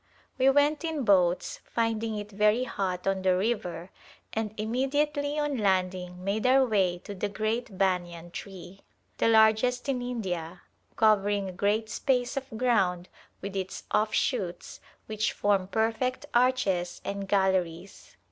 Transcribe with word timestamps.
We 0.39 0.49
went 0.49 0.83
in 0.83 1.03
boats, 1.05 1.59
finding 1.63 2.17
it 2.17 2.31
very 2.31 2.63
hot 2.63 3.05
on 3.05 3.21
the 3.21 3.37
river, 3.37 3.91
and 4.33 4.51
immediately 4.57 5.37
on 5.37 5.57
landing 5.59 6.23
made 6.23 6.47
our 6.47 6.65
way 6.65 6.97
to 7.03 7.13
the 7.13 7.29
great 7.29 7.77
banian 7.77 8.31
tree, 8.31 8.81
the 9.19 9.27
largest 9.27 9.87
in 9.87 10.01
India, 10.01 10.63
covering 10.95 11.49
a 11.49 11.53
great 11.53 11.87
space 11.87 12.35
of 12.35 12.49
ground 12.57 13.09
with 13.41 13.55
its 13.55 13.83
off 13.91 14.11
shoots 14.11 14.79
which 15.05 15.33
form 15.33 15.67
perfect 15.67 16.25
arches 16.33 17.01
and 17.05 17.27
galleries. 17.27 18.17